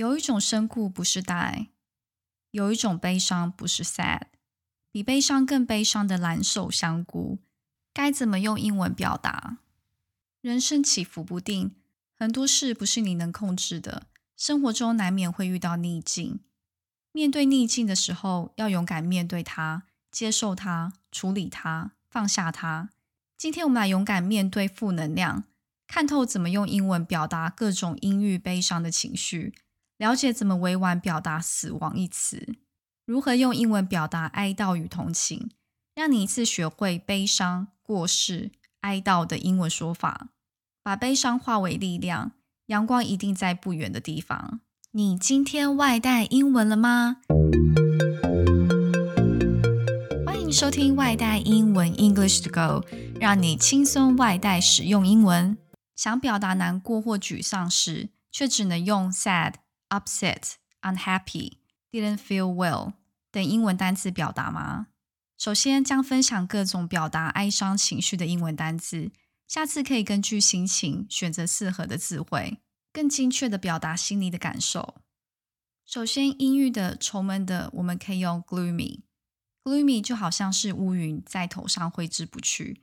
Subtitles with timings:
[0.00, 1.66] 有一种深苦不是 die，
[2.52, 4.28] 有一种悲伤不是 sad，
[4.90, 7.38] 比悲伤更悲伤的蓝瘦香菇，
[7.92, 9.58] 该怎么用英文表达？
[10.40, 11.76] 人生起伏不定，
[12.18, 14.06] 很多事不是你能控制的，
[14.38, 16.40] 生活中难免会遇到逆境。
[17.12, 22.88] 面对逆境的时候，要勇敢面对它，接受它，处理它，放下它。
[23.36, 25.44] 今天我们来勇敢面对负能量，
[25.86, 29.54] 看透怎么用英文表达各种阴郁悲伤的情绪，
[30.00, 32.54] 了解怎么委婉表达死亡一词，
[33.04, 35.50] 如何用英文表达哀悼与同情，
[35.94, 38.50] 让你一次学会悲伤、过世、
[38.80, 40.28] 哀悼的英文说法，
[40.82, 42.32] 把悲伤化为力量，
[42.68, 44.60] 阳光一定在不远的地方。
[44.92, 47.18] 你今天外带英文了吗？
[50.24, 52.86] 欢迎收听外带英文 English to Go，
[53.20, 55.58] 让你轻松外带使用英文。
[55.94, 59.56] 想表达难过或沮丧时，却只能用 sad、
[59.90, 61.58] upset、unhappy、
[61.92, 62.94] didn't feel well
[63.30, 64.86] 等英文单词表达吗？
[65.36, 69.10] 首先将分享各种表达哀伤情绪的英文单词，
[69.46, 72.58] 下次可以根据心情选择适合的词汇，
[72.92, 74.96] 更精确的表达心里的感受。
[75.86, 79.00] 首先，阴郁的、愁闷的，我们可以用 gloomy。
[79.64, 82.82] Gloomy 就好像是乌云在头上挥之不去，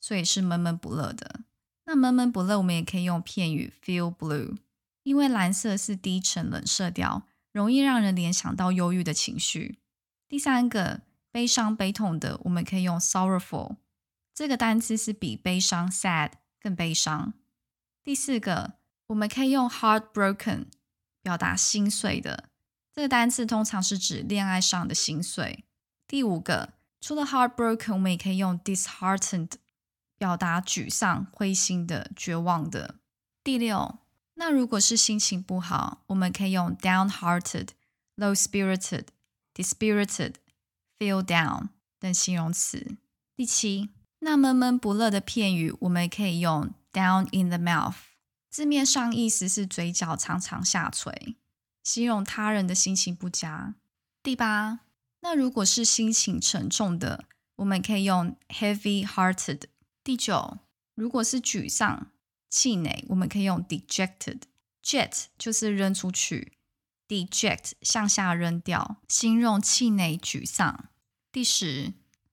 [0.00, 1.40] 所以是闷闷不乐的。
[1.84, 4.56] 那闷闷不乐，我们也可以用片语 feel blue，
[5.08, 9.78] 因为蓝色是低沉冷色调，容易让人联想到忧郁的情绪。
[10.28, 13.76] 第三个，悲伤悲痛的，我们可以用 sorrowful，
[14.34, 17.32] 这个单词是比悲伤 sad 更悲伤。
[18.04, 18.74] 第四个，
[19.06, 20.66] 我们可以用 heartbroken，
[21.22, 22.50] 表达心碎的，
[22.92, 25.64] 这个单词通常是指恋爱上的心碎。
[26.06, 29.52] 第五个，除了 heartbroken，我们也可以用 disheartened
[30.18, 32.96] 表达沮丧、灰心的、绝望的。
[33.42, 34.00] 第六，
[34.40, 37.70] 那如果是心情不好，我们可以用 downhearted、
[38.16, 39.06] low-spirited、
[39.52, 40.34] dispirited、
[40.96, 42.96] feel down 等形容词。
[43.34, 47.96] 第七，那闷闷不乐的片语，我们可以用 down in the mouth，
[48.48, 51.34] 字面上意思是嘴角常常下垂，
[51.82, 53.74] 形容他人的心情不佳。
[54.22, 54.80] 第八。
[55.20, 57.24] 那如果是心情沉重的，
[57.56, 59.62] 我们可以用 heavy-hearted。
[60.04, 60.58] 第九，
[60.94, 62.12] 如果是沮丧、
[62.48, 64.42] 气馁，我们可以用 dejected。
[64.82, 66.52] jet 就是扔出去
[67.06, 70.88] ，deject 向下扔掉，形容气馁、沮丧。
[71.30, 71.92] 第十，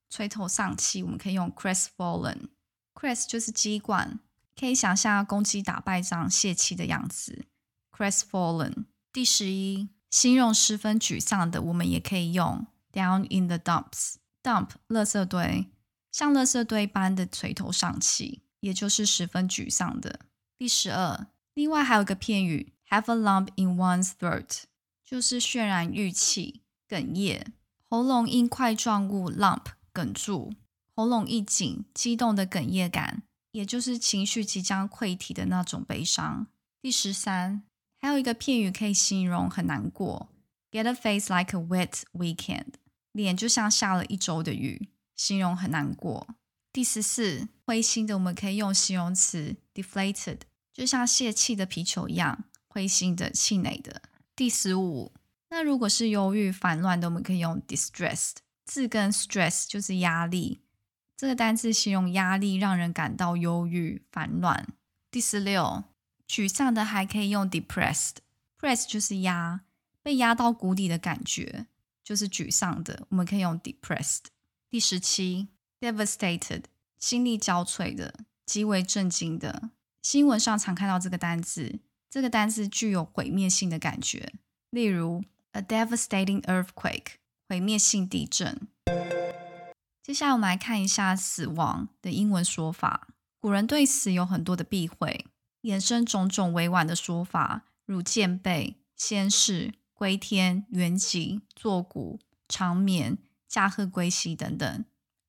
[0.09, 2.47] 垂头丧气，我们可以用 crestfallen。
[2.93, 4.19] crest 就是鸡冠，
[4.57, 7.45] 可以想象公鸡打败仗泄气的样子。
[7.91, 8.85] crestfallen。
[9.11, 12.65] 第十一，形容十分沮丧的，我们也可以用。
[12.93, 15.67] Down in the dumps，dump 垃圾堆，
[16.13, 20.21] 像垃圾堆般的垂头丧气，也就是十分沮丧的。
[20.57, 24.63] 第十二，另外还有一个片语，have a lump in one's throat，
[25.05, 27.45] 就是渲染郁气、哽咽，
[27.87, 30.51] 喉咙因块状物 lump 哽住，
[30.95, 33.21] 喉咙一紧，激动的哽咽感，
[33.51, 36.47] 也就是情绪即将溃体的那种悲伤。
[36.81, 37.61] 第十三，
[38.01, 40.29] 还有一个片语可以形容很难过
[40.71, 42.73] ，get a face like a wet weekend。
[43.11, 46.35] 脸就像下了一周的雨，形容很难过。
[46.75, 50.39] 第十四，灰心的，我们可以用形容词 deflated，
[50.73, 54.01] 就像泄气的皮球一样，灰心的、气馁的。
[54.35, 55.13] 第十五，
[55.47, 58.33] 那如果是忧郁、烦乱的，我们可以用 distressed，
[58.65, 60.59] 字根 stress 就是压力，
[61.15, 64.67] 这个单词形容压力让人感到忧郁、烦乱。
[65.09, 65.85] 第十六，
[66.27, 69.61] 沮丧的还可以用 depressed，press 就是压，
[70.03, 71.67] 被压到谷底的感觉。
[72.03, 74.25] 就是沮丧的，我们可以用 depressed。
[74.69, 75.47] 第十七
[75.79, 76.63] ，devastated，
[76.99, 78.13] 心力交瘁的，
[78.45, 79.69] 极为震惊的。
[80.01, 84.33] 新闻上常看到这个单字，这个单字具有毁灭性的感觉。
[84.69, 87.15] 例如，a devastating earthquake，
[87.47, 88.67] 毁灭性地震。
[90.03, 93.07] 接下来我们来看一下死亡的英文说法。
[93.39, 95.25] 古人对死有很多的避讳，
[95.63, 99.73] 衍生种种委婉的说法，如见背、先逝。
[99.97, 103.17] 归天、圆寂、坐骨、长眠、
[103.47, 104.83] 驾鹤归西等等，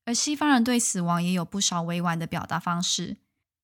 [0.07, 3.17] 而西方人对死亡也有不少委婉的表达方式。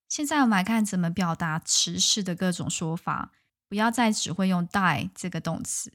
[0.10, 3.32] 现在我们来看怎么表达辞世的各种说法，
[3.70, 5.94] 不要再只会用 die 这个动词。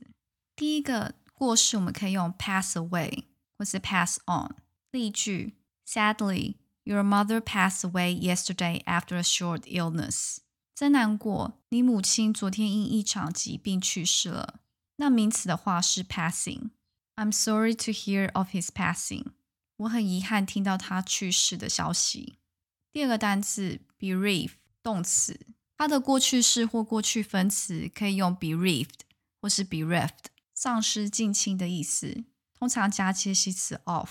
[0.56, 3.24] 第一个过世，我们可以用 pass away
[3.58, 4.56] 或是 pass on。
[4.90, 6.54] 例句：Sadly,
[6.84, 10.38] your mother passed away yesterday after a short illness。
[10.74, 14.60] 真难过，你母亲昨天因一场疾病去世了。
[14.96, 16.70] 那名词的话是 passing。
[17.16, 19.26] I'm sorry to hear of his passing。
[19.78, 22.38] 我很遗憾听到他去世的消息。
[22.92, 24.52] 第二个单词 bereave
[24.82, 25.46] 动词，
[25.76, 29.00] 它的过去式或过去分词可以用 bereaved，
[29.40, 32.24] 或是 bereft，丧失近亲的意思，
[32.58, 34.10] 通常加介系词 of。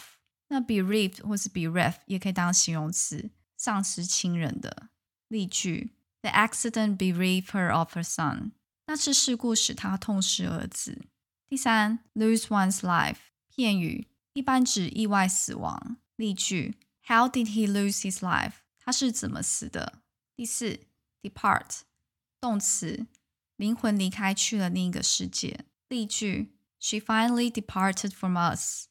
[0.49, 4.87] 那 bereaved 或是 bereft 也可以当形容词，丧失亲人的。
[5.27, 5.91] 例句
[6.21, 8.51] ：The accident bereaved her of her son。
[8.85, 11.01] 那次事故使她痛失儿子。
[11.49, 13.17] 第三，lose one's life
[13.49, 15.98] 片语，一般指意外死亡。
[16.16, 16.76] 例句：
[17.06, 18.54] How did he lose his life？
[18.78, 20.02] 他是怎么死的？
[20.34, 20.80] 第四，
[21.20, 21.80] depart
[22.40, 23.06] 动词，
[23.56, 25.64] 灵魂离开去了另一个世界。
[25.88, 28.86] 例句：She finally departed from us。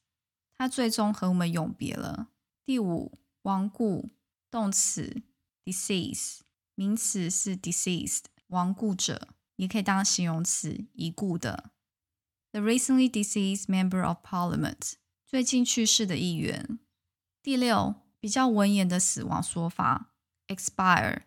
[0.53, 2.27] 她最终和我们永别了。
[2.63, 4.11] 第五，亡故
[4.49, 5.23] 动词，
[5.65, 6.39] decease
[6.75, 11.71] 名词是 deceased，亡故者也可以当形容词，已故的。
[12.51, 14.93] The recently deceased member of parliament，
[15.26, 16.78] 最近去世的议员。
[17.42, 20.12] 第六，比较文言的死亡说法
[20.46, 21.22] ，expire。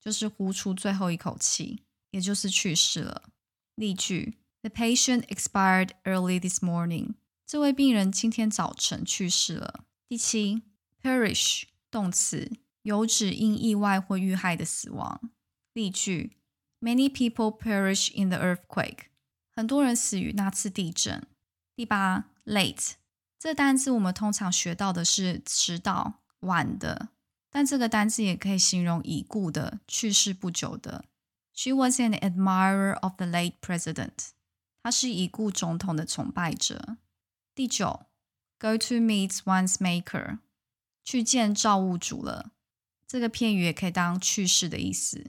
[0.00, 3.24] 就是呼出最后一口气，也就是去世了。
[3.74, 7.16] 例句：The patient expired early this morning。
[7.44, 9.84] 这位病人今天早晨去世了。
[10.08, 10.62] 第七
[11.02, 12.50] ，perish 动词，
[12.82, 15.30] 有指因意外或遇害的死亡。
[15.74, 16.38] 例句
[16.80, 19.08] ：Many people perish in the earthquake。
[19.52, 21.26] 很多人死于那次地震。
[21.74, 22.92] 第八，late
[23.46, 27.10] 这单词我们通常学到的是迟到、晚的。
[27.48, 31.04] 但这个单词也可以形容已故的、去世不久的。
[31.54, 34.30] She was an admirer of the late president。
[34.82, 36.96] 她是已故总统的崇拜者。
[37.54, 38.06] 第九
[38.58, 40.40] ，go to meet one's maker，
[41.04, 42.50] 去见造物主了。
[43.06, 45.24] 这个片语也可以当去世的意思。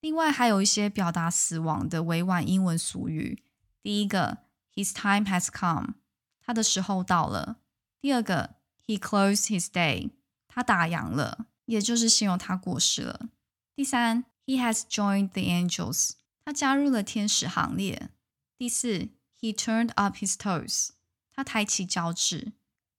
[0.00, 3.42] 另外还有一些表达死亡的委婉英文俗语。
[3.82, 4.40] 第一个
[4.74, 5.94] ，His time has come，
[6.43, 7.57] 他的时候到了。
[8.01, 8.55] 第二个，
[8.85, 10.11] He closed his day，
[10.47, 11.47] 他打烊了。
[11.65, 13.29] 也就是形容他过世了。
[13.75, 16.13] 第三，He has joined the angels，
[16.43, 18.09] 他加入了天使行列。
[18.57, 19.09] 第四，
[19.39, 20.89] He turned up his toes，
[21.31, 22.53] 他抬起脚趾，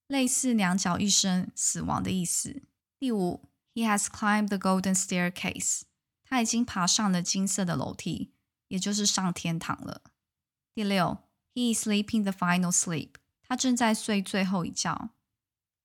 [0.07, 2.63] 类似两脚一伸死亡的意思。
[3.01, 5.81] 第五，He has climbed the golden staircase，
[6.23, 8.31] 他已经爬上了金色的楼梯，
[8.69, 10.03] 也就是上天堂了。
[10.73, 11.19] 第六，
[11.53, 13.15] He is sleeping the final sleep，
[13.48, 15.10] 他正在睡最后一觉。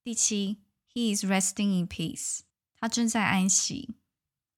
[0.03, 0.63] 第七
[0.93, 2.41] ，He is resting in peace。
[2.79, 3.97] 他正在安息。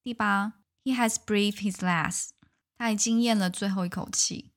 [0.03, 0.55] 第八
[0.85, 2.31] ，He has breathed his last。
[2.77, 4.53] 他已经咽了最后一口气。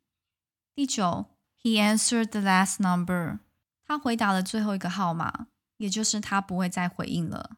[0.74, 1.26] 第九
[1.62, 3.40] ，He answered the last number。
[3.84, 7.58] 他回答了最后一个号码，也就是他不会再回应了。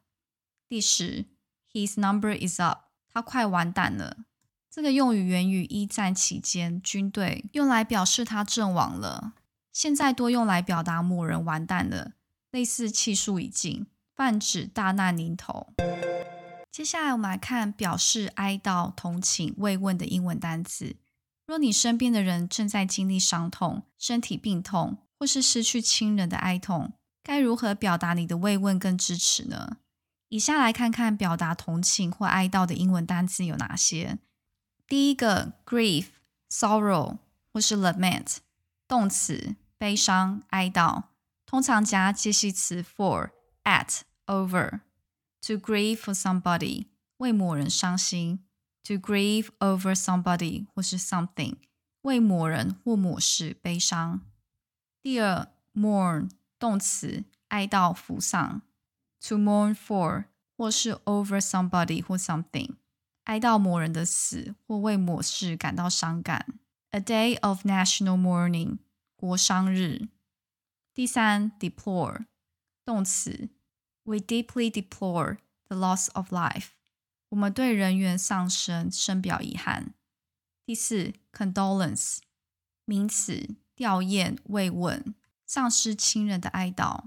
[0.68, 1.26] 第十
[1.72, 2.86] ，His number is up。
[3.10, 4.26] 他快完蛋了。
[4.70, 9.34] 这个用语源于一战期间军队用来表示他阵亡了，
[9.78, 12.14] 现在多用来表达某人完蛋了，
[12.50, 13.86] 类似气数已尽。
[14.16, 15.72] 泛指大难临头。
[16.72, 20.96] 接下来我们来看表示哀悼、同情、慰问的英文单词。
[21.46, 29.78] 若你身边的人正在经历伤痛、身体病痛，或是失去亲人的哀痛，该如何表达你的慰问跟支持呢？
[30.30, 34.18] 以下来看看表达同情或哀悼的英文单词有哪些。
[34.88, 36.08] 第一个，grief、
[36.50, 37.20] sorrow
[37.54, 38.38] 或是 lament，
[38.88, 41.04] 动词，悲伤、哀悼，
[41.46, 43.32] 通常加介系词 for、
[43.64, 44.02] at。
[44.28, 44.82] over
[45.42, 46.88] to grieve for somebody
[47.18, 48.46] 为某人伤心
[48.84, 51.56] ，to grieve over somebody 或是 something
[52.02, 54.22] 为某人或某事悲伤。
[55.02, 56.30] 第二，mourn
[56.60, 58.62] 动词哀悼扶丧
[59.26, 62.76] ，to mourn for 或是 over somebody 或 something
[63.24, 66.60] 哀悼某人的死或为某事感到伤感。
[66.92, 68.80] A day of national mourning
[69.17, 70.09] 国殇日。
[70.95, 72.27] 第三，deplore
[72.85, 73.49] 动词
[74.05, 76.71] We deeply deplore the loss of life。
[77.31, 79.95] 我们对人员丧生深表遗憾。
[80.67, 82.19] 第四，condolence，
[82.85, 85.15] 名词，吊唁、慰问，
[85.47, 87.05] 丧失亲人的哀悼。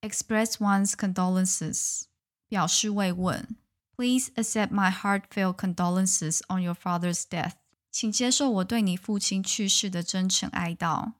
[0.00, 2.04] Express one's condolences，
[2.48, 3.56] 表示慰问。
[3.96, 7.54] Please accept my heartfelt condolences on your father's death。
[7.90, 11.12] 请接受我对你父亲去世的真诚哀悼。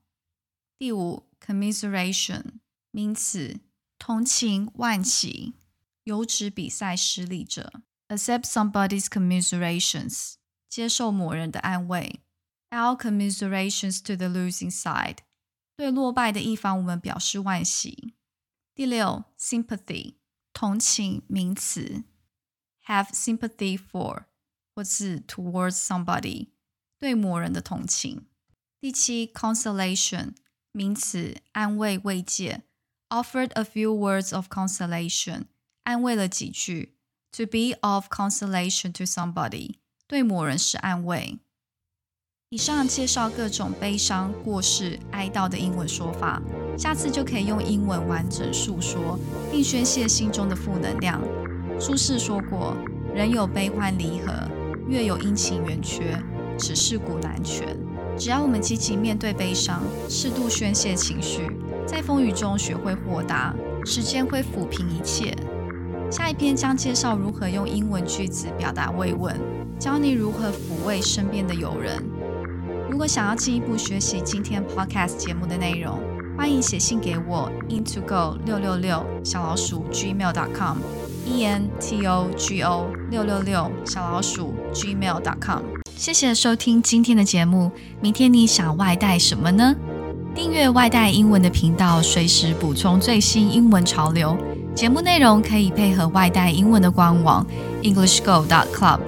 [0.77, 2.59] 第五，commiseration，
[2.91, 3.59] 名词。
[3.97, 5.53] 同情、惋惜，
[6.05, 7.81] 有指比赛失利者。
[8.07, 10.35] Accept somebody's commiserations，
[10.69, 12.21] 接受某人的安慰。
[12.69, 15.17] Our commiserations to the losing side，
[15.75, 18.15] 对落败的一方，我们表示惋惜。
[18.73, 20.15] 第六，sympathy，
[20.53, 22.05] 同情名词，
[22.85, 24.23] have sympathy for，
[24.73, 26.51] 或是 towards somebody，
[26.97, 28.27] 对某人的同情。
[28.79, 30.35] 第七，consolation，
[30.76, 32.62] 名词，安慰、慰藉。
[33.08, 35.44] offered a few words of consolation，
[35.84, 36.96] 安慰了几句。
[37.36, 39.76] To be of consolation to somebody，
[40.08, 41.38] 对某人是安慰。
[42.48, 46.42] 以上介绍各种悲伤、过世、哀悼的英文说法，
[46.76, 49.16] 下次就可以用英文完整述说，
[49.52, 51.20] 并宣泄心中的负能量。
[51.80, 52.76] 苏轼说过
[53.14, 54.32] ：“人有悲欢离合，
[54.88, 56.20] 月有阴晴圆缺，
[56.58, 57.76] 只是古难全。”
[58.16, 61.50] 只要我们积极面对悲伤，适度宣泄情绪，
[61.86, 63.54] 在风雨中学会豁达，
[63.84, 65.36] 时间会抚平一切。
[66.10, 69.36] 下一篇将介绍如何用英文句子表达慰问，
[69.78, 72.00] 教你如何抚慰身边的友人。
[72.88, 75.98] 如果想要进一步学习今天 podcast 节目的内容，
[76.38, 80.78] 欢迎写信给我 into go 六六六小老鼠 gmail.com
[81.26, 85.73] e n t o g o 六六六小老鼠 gmail.com。
[85.96, 87.70] 谢谢收听今天的节目。
[88.00, 89.74] 明天你想外带什么呢？
[90.34, 94.36] 订阅外带英文的频道，随时补充最新英文潮流。
[94.74, 97.46] 节目内容可以配合外带英文的官网
[97.82, 98.98] EnglishGo.Club，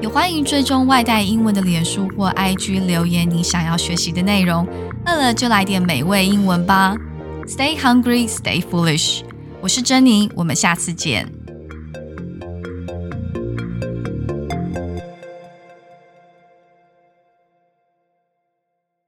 [0.00, 4.66] 也欢迎追踪外带英文的脸书或 IG 留言你想要学习的内容。
[5.04, 6.94] 饿了就来点美味英文吧
[7.46, 9.22] ！Stay hungry, stay foolish。
[9.60, 11.35] 我是珍妮，我们下次见。